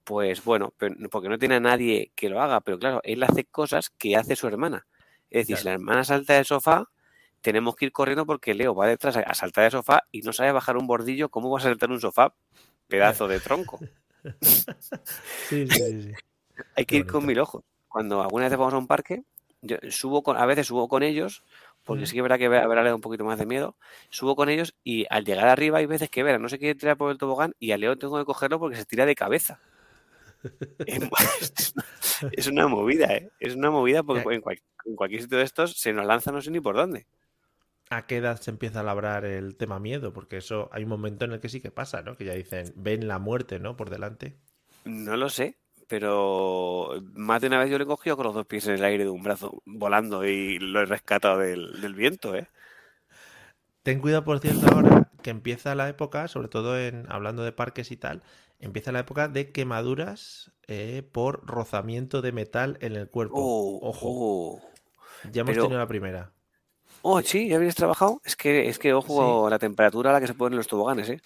[0.04, 0.72] pues bueno,
[1.10, 2.60] porque no tiene a nadie que lo haga.
[2.62, 4.86] Pero claro, él hace cosas que hace su hermana.
[5.30, 5.82] Es decir, si la Claro.
[5.82, 6.88] hermana salta del sofá,
[7.42, 10.52] tenemos que ir corriendo porque Leo va detrás a- saltar del sofá y no sabe
[10.52, 11.28] bajar un bordillo.
[11.28, 12.34] ¿Cómo va a saltar un sofá?
[12.88, 13.80] Pedazo de tronco.
[15.48, 16.02] Sí, sí, sí.
[16.02, 16.12] sí.
[16.76, 17.62] Hay que ir con mil ojos.
[17.88, 19.22] Cuando alguna vez vamos a un parque,
[19.64, 21.42] yo subo con, a veces subo con ellos,
[21.84, 22.06] porque Mm.
[22.06, 23.76] sí que verdad que Vera le da un poquito más de miedo,
[24.10, 26.96] subo con ellos y al llegar arriba hay veces que Vera no se quiere tirar
[26.96, 29.58] por el tobogán y a Leo tengo que cogerlo porque se tira de cabeza.
[30.86, 30.98] Es,
[31.74, 31.84] una-
[32.32, 33.30] es una movida, ¿eh?
[33.40, 36.40] Es una movida porque en, cual- en cualquier sitio de estos se nos lanza no
[36.40, 37.06] sé ni por dónde.
[37.90, 40.12] ¿A qué edad se empieza a labrar el tema miedo?
[40.12, 42.16] Porque eso hay un momento en el que sí que pasa, ¿no?
[42.16, 43.76] Que ya dicen, ven la muerte, ¿no?
[43.76, 44.36] Por delante.
[44.84, 45.56] No lo sé,
[45.98, 48.84] pero más de una vez yo le he cogido con los dos pies en el
[48.84, 52.48] aire de un brazo volando y lo he rescatado del, del viento, ¿eh?
[53.84, 57.92] Ten cuidado, por cierto, ahora que empieza la época, sobre todo en hablando de parques
[57.92, 58.22] y tal,
[58.58, 63.34] empieza la época de quemaduras eh, por rozamiento de metal en el cuerpo.
[63.36, 64.62] Oh, Ojo, oh.
[65.30, 66.32] ya hemos pero- tenido la primera.
[67.02, 68.20] Oh, sí, ¿ya habías trabajado?
[68.24, 71.20] Es que, es que ojo, la temperatura a la que se ponen los toboganes, ¿eh?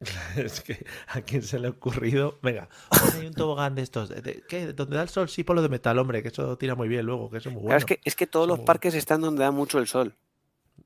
[0.36, 2.38] Es que a quién se le ha ocurrido.
[2.42, 4.08] Venga, ahí un tobogán de estos.
[4.08, 4.72] ¿De- de- ¿Qué?
[4.72, 7.30] Donde da el sol, sí, ponlo de metal, hombre, que eso tira muy bien luego,
[7.30, 7.70] que eso es muy bueno.
[7.70, 10.14] Claro, es que, es que todos los muy parques están donde da mucho el sol.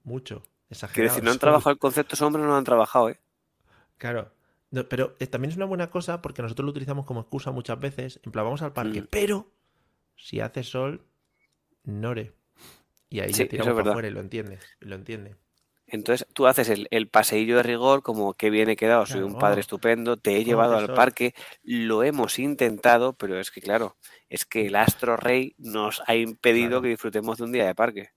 [0.05, 0.43] Mucho.
[0.71, 0.95] Exagerado.
[0.95, 1.41] Quiero decir, no han sol.
[1.41, 3.21] trabajado el concepto sombra, no lo han trabajado, ¿eh?
[3.99, 4.33] Claro.
[4.71, 7.79] No, pero eh, también es una buena cosa porque nosotros lo utilizamos como excusa muchas
[7.79, 8.19] veces.
[8.25, 9.07] En plan, vamos al parque, Mm.
[9.11, 9.47] pero
[10.17, 11.05] si hace sol,
[11.85, 12.33] nore.
[13.11, 14.65] Y ahí Sí, ya tiramos para afuera y lo entiendes.
[14.81, 15.37] Lo entiende.
[15.93, 19.39] Entonces tú haces el, el paseillo de rigor como que bien he quedado, soy un
[19.39, 23.97] padre estupendo, te he llevado al parque, lo hemos intentado, pero es que claro,
[24.31, 26.83] es que el astro rey nos ha impedido Claro.
[26.83, 28.09] que disfrutemos de un día de parque.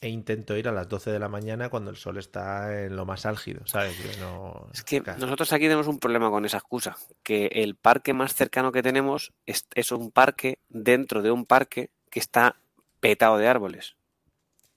[0.00, 3.06] E intento ir a las 12 de la mañana cuando el sol está en lo
[3.06, 3.96] más álgido, ¿sabes?
[3.96, 4.68] Yo no...
[4.74, 5.20] Es que Claro.
[5.20, 9.32] nosotros aquí tenemos un problema con esa excusa, que el parque más cercano que tenemos
[9.46, 12.56] es, es un parque dentro de un parque que está
[13.00, 13.96] petado de árboles.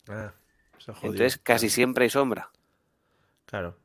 [0.08, 0.34] Ah,
[0.96, 1.14] jodido.
[1.14, 1.74] Entonces casi Claro.
[1.76, 2.52] siempre hay sombra.
[3.46, 3.78] Claro.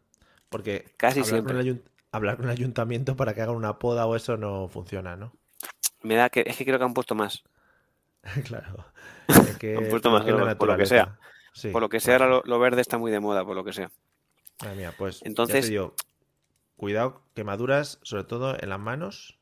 [0.49, 1.55] Porque Casi hablar, siempre.
[1.57, 5.17] Con el hablar con el ayuntamiento para que hagan una poda o eso no funciona,
[5.17, 5.33] ¿no?
[6.03, 7.43] Me da que es que creo que han puesto más.
[8.45, 8.85] claro.
[9.29, 11.19] Es que, Han puesto es más que árboles, por lo que sea.
[11.55, 12.31] Sí, Por lo que sea, ahora sí.
[12.31, 13.91] lo, lo verde está muy de moda, por lo que sea.
[14.63, 15.95] Madre mía, pues Entonces- digo,
[16.77, 19.39] cuidado, quemaduras, sobre todo en las manos.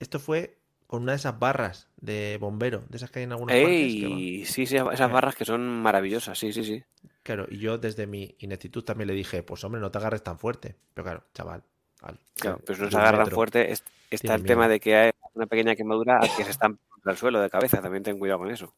[0.00, 3.48] Esto fue con una de esas barras de bombero, de esas que hay en van-
[3.48, 4.44] ¡Ey!
[4.44, 6.82] Sí, sí, esas barras que son maravillosas, sí, sí, sí.
[7.22, 10.38] Claro, y yo desde mi ineptitud también le dije, pues hombre, no te agarres tan
[10.38, 10.76] fuerte.
[10.94, 11.62] Pero claro, chaval.
[12.02, 13.34] al- Claro, pero si no se agarran metro.
[13.34, 16.78] fuerte, es- está Tiene el tema de que hay una pequeña quemadura que se están
[17.04, 17.80] el suelo de cabeza.
[17.80, 18.74] También ten cuidado con eso.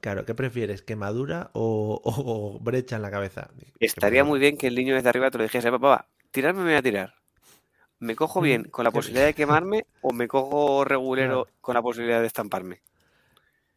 [0.00, 0.82] Claro, ¿qué prefieres?
[0.82, 3.50] ¿Quemadura o, o- o brecha en la cabeza?
[3.80, 6.78] Estaría muy bien que el niño desde arriba te lo dijese, papá, tirarme me voy
[6.78, 7.14] a tirar.
[8.00, 12.20] ¿Me cojo bien con la posibilidad de quemarme o me cojo regulero con la posibilidad
[12.20, 12.80] de estamparme?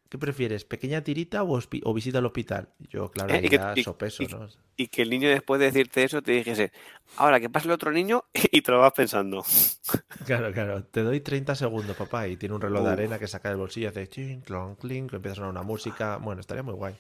[0.10, 0.64] ¿Qué prefieres?
[0.64, 2.70] ¿Pequeña tirita o, visita al hospital?
[2.90, 4.48] Yo, claro, Eh, y que- ya y- sopeso, y- ¿no?
[4.76, 6.72] Y que el niño después de decirte eso te dijese,
[7.18, 9.44] ahora que pase el otro niño y te lo vas pensando.
[10.26, 10.84] Claro, claro.
[10.86, 13.90] Te doy 30 segundos, papá, y tiene un reloj de arena que saca del bolsillo,
[13.90, 16.18] hace chin, clon, clink, empieza a sonar una música.
[16.18, 16.96] Bueno, estaría muy guay.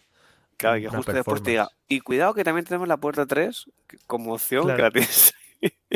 [0.58, 3.66] Claro, y que justo después te diga, y cuidado que también tenemos la puerta 3
[3.88, 4.76] que- como opción Claro.
[4.78, 5.34] que la tienes.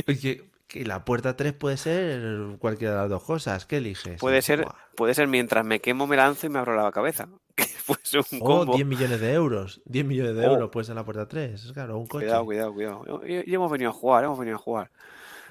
[0.07, 3.65] Oye, que la puerta 3 puede ser cualquiera de las dos cosas.
[3.65, 4.19] ¿Qué eliges?
[4.19, 4.75] Puede ser, Buah.
[4.95, 7.27] puede ser mientras me quemo, me lanzo y me abro la cabeza.
[8.03, 8.75] Ser un Oh, combo.
[8.75, 9.81] 10 millones de euros.
[9.85, 10.51] 10 millones de Oh.
[10.53, 11.71] euros puede ser la puerta 3.
[11.73, 12.25] Claro, un coche.
[12.25, 13.21] Cuidado, cuidado, cuidado.
[13.25, 14.91] Y, y hemos venido a jugar, hemos venido a jugar.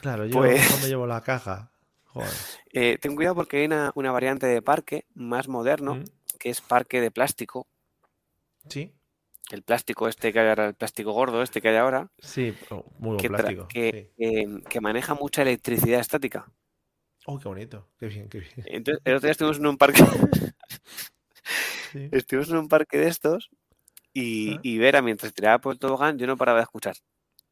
[0.02, 1.70] Claro, yo Pues- cuando llevo la caja.
[2.06, 2.28] Joder.
[2.78, 6.04] Eh, ten cuidado porque hay una, una variante de parque más moderno, Mm,
[6.38, 7.66] que es parque de plástico.
[8.68, 8.92] Sí,
[9.50, 12.84] El plástico este que hay ahora, el plástico gordo este que hay ahora, sí, oh,
[12.98, 13.68] muy buen que, plástico.
[13.68, 14.24] que, sí.
[14.24, 16.50] eh, que maneja mucha electricidad estática.
[17.26, 17.88] Oh, qué bonito.
[17.98, 18.52] Qué bien, qué bien.
[18.66, 20.02] Entonces, el otro día estuvimos en un parque,
[21.92, 22.08] Sí.
[22.12, 23.50] estuvimos en un parque de estos
[24.12, 24.60] y, Ah.
[24.62, 26.96] y Vera, mientras tiraba por el tobogán, yo no paraba de escuchar.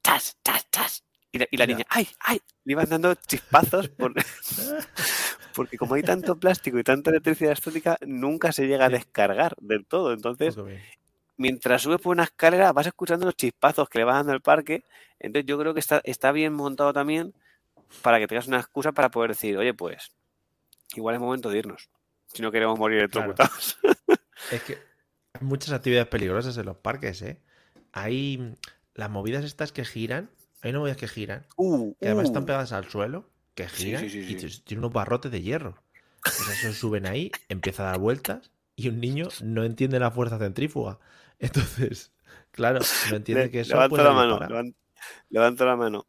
[0.03, 1.05] ¡Chas, chas, chas!
[1.33, 1.73] Y la, y la Ya.
[1.75, 2.41] niña, ¡ay, ay!
[2.65, 4.15] Le iban dando chispazos por-
[5.55, 9.87] porque como hay tanto plástico y tanta electricidad estática, nunca se llega a descargar del
[9.87, 10.13] todo.
[10.13, 10.57] Entonces.
[11.37, 14.85] Mientras subes por una escalera, vas escuchando los chispazos que le vas dando al parque.
[15.19, 17.35] Entonces, yo creo que está, está bien montado también
[18.03, 20.13] para que tengas una excusa para poder decir, oye, pues,
[20.95, 21.89] igual es momento de irnos.
[22.33, 23.27] Si no queremos morir Claro.
[23.33, 23.79] electrocutados.
[24.51, 24.75] Es que
[25.33, 27.41] hay muchas actividades peligrosas en los parques, ¿eh?
[27.93, 28.55] Hay
[28.95, 30.29] las movidas estas que giran.
[30.61, 32.29] Hay unas movidas que giran, Uh, que además uh.
[32.29, 34.63] están pegadas al suelo, que giran sí, sí, y sí.
[34.63, 35.77] tienen unos barrotes de hierro.
[36.25, 40.99] Se suben ahí, empieza a dar vueltas y un niño no entiende la fuerza centrífuga.
[41.39, 42.13] Entonces,
[42.51, 44.51] claro, no entiende que eso levanto puede la mano, disparar.
[44.51, 44.75] levan-
[45.31, 46.07] levanto la mano.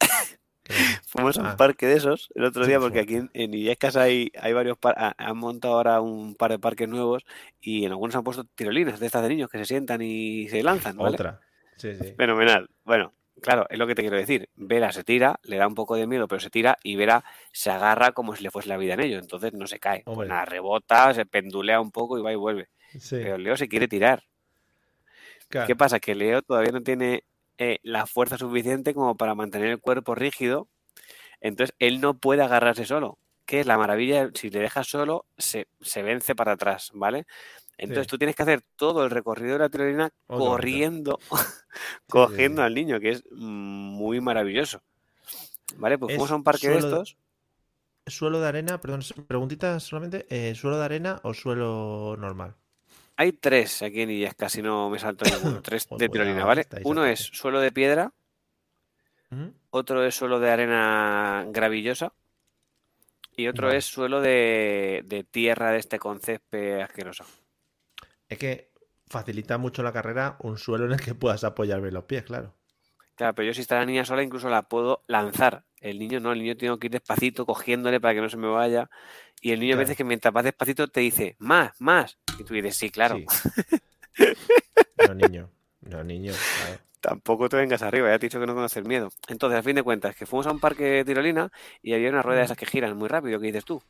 [1.06, 1.56] Fuimos a un Ah.
[1.56, 4.76] parque de esos el otro día por porque aquí en, en Illescas hay, hay varios
[4.76, 7.24] par- ha- han montado ahora un par de parques nuevos
[7.60, 10.62] y en algunos han puesto tirolinas de estas de niños que se sientan y se
[10.62, 11.14] lanzan, ¿vale?
[11.14, 11.40] Otra.
[11.76, 12.12] Sí, sí.
[12.16, 12.68] Fenomenal.
[12.84, 14.50] Bueno, claro, es lo que te quiero decir.
[14.56, 17.70] Vera se tira, le da un poco de miedo, pero se tira y Vera se
[17.70, 19.18] agarra como si le fuese la vida en ello.
[19.18, 20.02] Entonces no se cae.
[20.04, 22.68] Pues nada, rebota, se pendulea un poco y va y vuelve.
[22.98, 24.24] Sí, Pero Leo se quiere tirar.
[25.48, 25.66] Claro.
[25.66, 26.00] ¿Qué pasa?
[26.00, 27.24] Que Leo todavía no tiene
[27.58, 30.68] eh, la fuerza suficiente como para mantener el cuerpo rígido.
[31.40, 33.18] Entonces él no puede agarrarse solo.
[33.46, 37.24] Que es la maravilla, si le dejas solo, se, se vence para atrás, ¿vale?
[37.78, 38.08] Entonces Sí.
[38.10, 41.18] tú tienes que hacer todo el recorrido de la tirolina Oh, corriendo,
[42.08, 42.66] cogiendo sí.
[42.66, 44.82] al niño, que es muy maravilloso.
[45.76, 45.96] ¿Vale?
[45.98, 47.16] Pues fuimos a un parque de suelo de- estos.
[48.06, 48.80] ¿Suelo de arena?
[48.80, 50.26] Perdón, preguntita solamente.
[50.30, 52.56] eh, ¿Suelo de arena o suelo normal?
[53.20, 55.60] Hay tres aquí en Illescas, si no me salto ninguno.
[55.60, 56.66] Tres de tirolina, ¿vale?
[56.84, 58.12] Uno es suelo de piedra,
[59.30, 59.48] ¿Mm?
[59.70, 62.12] otro es suelo de arena gravillosa
[63.36, 63.78] y otro Vale.
[63.78, 67.24] es suelo de, de tierra de este con césped asqueroso.
[68.28, 68.70] Es que
[69.08, 72.54] facilita mucho la carrera un suelo en el que puedas apoyarme los pies, claro.
[73.18, 75.64] Claro, pero yo si está la niña sola incluso la puedo lanzar.
[75.80, 78.48] El niño no, el niño tiene que ir despacito cogiéndole para que no se me
[78.48, 78.88] vaya.
[79.42, 82.16] Y el niño a veces que mientras vas despacito te dice, más, más.
[82.38, 83.16] Y tú dices, sí, claro.
[83.18, 83.26] Sí.
[85.06, 85.48] No, niño.
[85.82, 86.32] No, niño.
[86.62, 86.80] claro.
[87.00, 89.10] Tampoco te vengas arriba, ya te he dicho que no conoces miedo.
[89.28, 91.50] Entonces, a fin de cuentas, que fuimos a un parque de tirolina
[91.82, 93.80] y había una rueda de esas que giran muy rápido, que dices tú.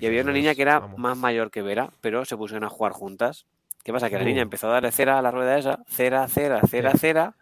[0.00, 0.98] Y había una niña que era vamos.
[0.98, 3.46] más mayor que Vera, pero se pusieron a jugar juntas.
[3.82, 4.08] ¿Qué pasa?
[4.08, 4.26] Que la Uh.
[4.26, 7.34] niña empezó a darle cera a la rueda esa, cera, cera, cera, cera.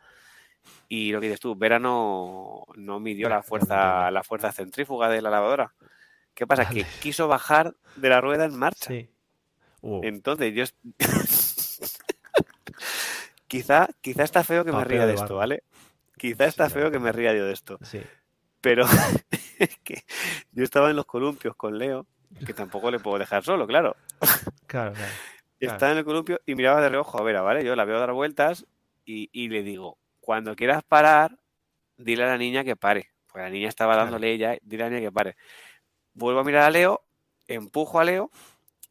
[0.89, 5.23] Y lo que dices tú, Vera no, no midió la fuerza, la fuerza centrífuga de
[5.23, 5.75] la lavadora.
[6.35, 6.65] ¿Qué pasa?
[6.65, 6.85] Vale.
[6.85, 8.89] Que quiso bajar de la rueda en marcha.
[8.89, 9.09] Sí.
[9.81, 10.65] Uh, Entonces yo...
[13.47, 15.37] quizá, quizá está feo que me ría de de esto.
[15.37, 15.63] ¿vale?
[16.17, 17.79] Quizá está Sí, feo que me ría yo de esto.
[17.83, 18.01] sí.
[18.61, 18.87] Pero
[19.59, 20.05] es que
[20.53, 22.07] yo estaba en los columpios con Leo,
[22.47, 23.97] que tampoco le puedo dejar solo, claro.
[24.67, 25.13] Claro, claro.
[25.59, 27.65] Estaba en el columpio y miraba de reojo a Vera, ¿vale?
[27.65, 28.65] Yo la veo dar vueltas
[29.05, 31.39] y, y le digo, cuando quieras parar,
[31.99, 33.11] dile a la niña que pare.
[33.27, 35.37] Porque la niña estaba dándole ella, dile a la niña que pare.
[36.15, 37.05] Vuelvo a mirar a Leo,
[37.49, 38.31] empujo a Leo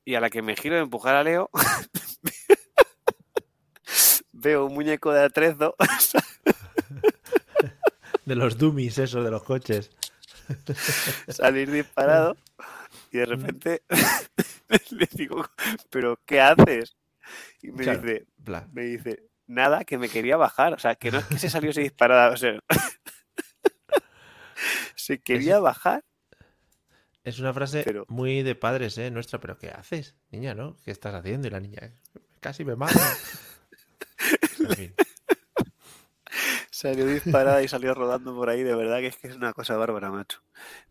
[0.06, 1.50] y a la que me giro de empujar a Leo,
[4.32, 5.76] veo un muñeco de atrezo
[8.26, 9.92] De los dummies, esos de los coches.
[11.28, 12.36] salir disparado
[13.12, 13.84] y de repente
[14.92, 15.46] le digo,
[15.90, 16.96] ¿pero qué haces?
[17.62, 18.68] Y me Claro, dice, Bla.
[18.72, 20.74] me dice, nada, que me quería bajar.
[20.74, 22.60] O sea, que no es que se salió así disparada, o sea,
[24.96, 26.04] se quería bajar.
[27.24, 29.12] Es una frase Pero- muy de padres, ¿eh?
[29.12, 30.76] Nuestra, pero ¿qué haces, niña, no?
[30.84, 31.48] ¿Qué estás haciendo?
[31.48, 31.94] Y la niña,
[32.40, 33.00] casi me mata.
[34.60, 34.96] En fin.
[36.72, 39.78] Salió disparada y salió rodando por ahí, de verdad que es que es una cosa
[39.78, 40.42] bárbara, macho.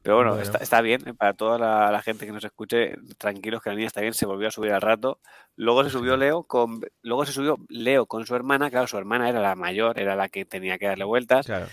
[0.03, 0.43] Pero bueno, Bueno.
[0.45, 1.15] Está, está bien, ¿eh?
[1.15, 4.27] para toda la, la gente que nos escuche, tranquilos que la niña está bien, se
[4.27, 5.21] volvió a subir al rato.
[5.57, 9.29] Luego se subió Leo con luego se subió Leo con su hermana, claro, su hermana
[9.29, 11.47] era la mayor, era la que tenía que darle vueltas.
[11.47, 11.67] Claro.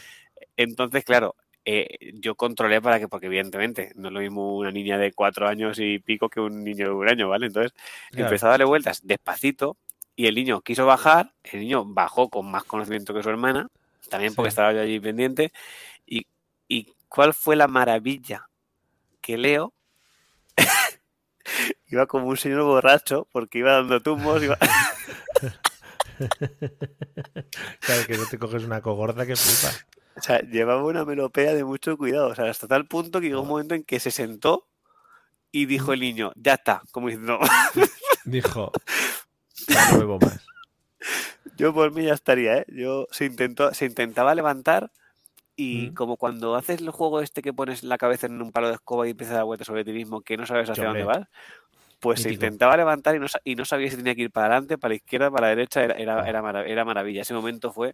[0.55, 4.97] Entonces, claro, eh, yo controlé para que, porque evidentemente no es lo mismo una niña
[4.97, 7.47] de cuatro años y pico que un niño de un año, ¿vale?
[7.47, 7.73] Entonces
[8.11, 8.25] Claro.
[8.27, 9.77] empezó a darle vueltas despacito
[10.15, 13.67] y el niño quiso bajar, el niño bajó con más conocimiento que su hermana,
[14.09, 14.53] también porque Sí.
[14.53, 15.51] estaba yo allí pendiente.
[16.05, 16.25] Y,
[16.67, 18.49] y cuál fue la maravilla?
[19.21, 19.73] Que Leo
[21.87, 24.57] iba como un señor borracho porque iba dando tumbos, iba...
[27.79, 29.71] Claro, que no te coges una cogorza que flipa.
[30.15, 32.29] O sea, llevaba una melopea de mucho cuidado.
[32.29, 34.67] O sea, hasta tal punto que llegó un momento en que se sentó
[35.51, 37.39] y dijo el niño, ya está, como diciendo,
[38.25, 38.71] Dijo,
[39.67, 40.45] ya no bebo más.
[41.55, 42.65] yo por mí ya estaría, ¿eh?
[42.67, 44.91] Yo se intentó, se intentaba levantar
[45.57, 45.93] y Mm.
[45.95, 49.05] como cuando haces el juego este que pones la cabeza en un palo de escoba
[49.07, 51.27] y empiezas a dar vueltas sobre ti mismo que no sabes hacia dónde vas,
[51.99, 54.77] pues se intentaba levantar y no, y no sabía si tenía que ir para adelante,
[54.77, 57.23] para la izquierda, para la derecha, era, era, era, marav- era maravilla.
[57.23, 57.93] Ese momento fue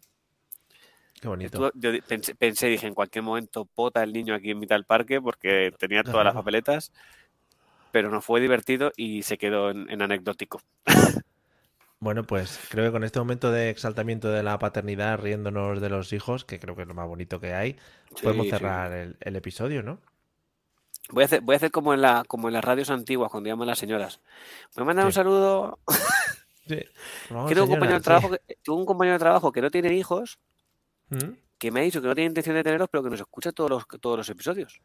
[1.21, 1.71] Qué bonito.
[1.75, 5.21] Yo pensé, pensé, dije, en cualquier momento pota el niño aquí en mitad del parque
[5.21, 6.91] porque tenía todas las papeletas,
[7.91, 10.61] pero no fue divertido y se quedó en, en anecdótico.
[12.03, 16.11] Bueno, pues creo que con este momento de exaltamiento de la paternidad, riéndonos de los
[16.11, 17.77] hijos, que creo que es lo más bonito que hay,
[18.21, 18.57] podemos Sí, sí.
[18.57, 19.99] cerrar el, el episodio, ¿no?
[21.09, 23.49] Voy a hacer, voy a hacer como en la, como en las radios antiguas, cuando
[23.49, 24.19] llaman las señoras.
[24.75, 25.15] Voy a mandar un Sí.
[25.15, 25.79] saludo.
[26.65, 26.79] Sí.
[27.29, 28.03] Vamos, que tengo un señora, compañero de sí.
[28.05, 30.39] trabajo que, tengo un compañero de trabajo que no tiene hijos,
[31.09, 31.33] ¿Mm?
[31.57, 33.69] que me ha dicho que no tiene intención de tenerlos, pero que nos escucha todos
[33.69, 34.81] los, todos los episodios.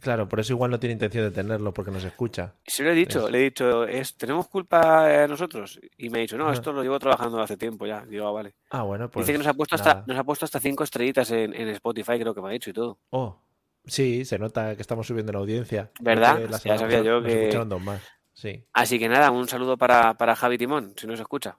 [0.00, 2.54] Claro, por eso igual no tiene intención de tenerlo, porque nos escucha.
[2.66, 5.78] Se lo he dicho, Es- le he dicho, es, ¿tenemos culpa eh, nosotros?
[5.96, 8.04] Y me ha dicho, no, esto lo llevo trabajando hace tiempo ya.
[8.04, 8.54] Digo, ah, vale.
[8.70, 9.24] Ah, bueno, pues.
[9.26, 10.04] Dice que nos ha puesto hasta, nada.
[10.08, 12.72] nos ha puesto hasta cinco estrellitas en, en Spotify, creo que me ha dicho y
[12.72, 12.98] todo.
[13.10, 13.38] Oh,
[13.84, 15.92] sí, se nota que estamos subiendo la audiencia.
[16.00, 16.40] ¿Verdad?
[16.50, 18.02] la Ya sabía yo nos que- escucharon dos más.
[18.32, 18.64] Sí.
[18.72, 21.58] Así que nada, un saludo para, para Javi Timón, si no se escucha.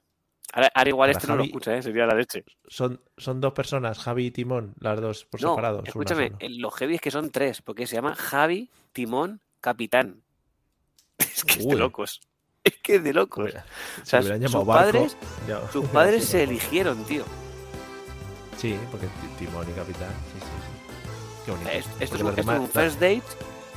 [0.51, 1.81] Ahora, ahora igual este no lo escucha, ¿eh?
[1.81, 2.43] sería la leche.
[2.67, 5.79] Son, son dos personas, Javi y Timón, las dos por No, separado.
[5.79, 6.37] una escúchame, solo.
[6.41, 10.21] el- lo heavy es que son tres, porque se llama Javi Timón Capitán.
[11.19, 12.21] Es que es de locos.
[12.63, 13.51] Es que es de locos.
[13.51, 13.63] Pues,
[14.03, 15.17] si sea, sus padres-
[15.71, 17.25] Sus padres se eligieron, tío.
[18.57, 20.09] Sí, porque Ti- Timón y Capitán.
[20.31, 21.45] Sí, sí, sí.
[21.45, 21.69] Qué bonito.
[21.71, 23.23] Es- Esto es un, los, esto es un first date.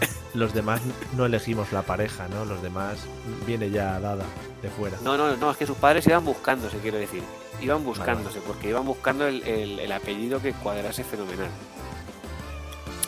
[0.35, 0.80] los demás
[1.16, 2.44] no elegimos la pareja, ¿no?
[2.44, 2.98] Los demás
[3.46, 4.24] viene ya dada
[4.62, 4.98] de fuera.
[5.02, 7.22] No, no, no, es que sus padres iban buscándose, quiero decir.
[7.61, 11.48] Iban buscándose, porque iban buscando el, el- el apellido que cuadrase fenomenal.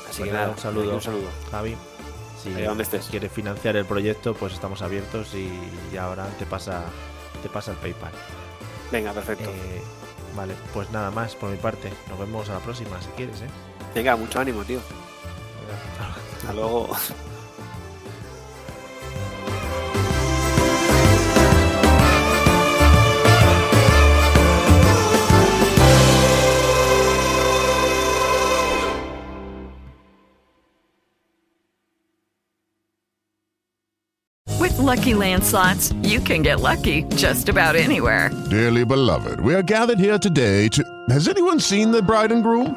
[0.09, 0.95] Así Pues que nada, un saludo.
[0.95, 1.29] un saludo.
[1.51, 1.77] Javi,
[2.43, 3.07] si estés.
[3.11, 5.51] quieres financiar el proyecto, pues estamos abiertos y,
[5.93, 6.85] y ahora te pasa,
[7.43, 8.13] te pasa el PayPal.
[8.91, 9.51] Venga, perfecto.
[9.51, 9.83] Eh,
[10.35, 11.93] vale, pues nada más por mi parte.
[12.09, 13.49] Nos vemos a la próxima si quieres, ¿eh?
[13.95, 14.81] Venga, mucho ánimo, tío.
[16.43, 16.49] Venga.
[16.49, 16.97] Hasta luego.
[34.61, 38.31] With Lucky Land slots, you can get lucky just about anywhere.
[38.51, 40.83] Dearly beloved, we are gathered here today to.
[41.11, 42.77] Has anyone seen the bride and groom?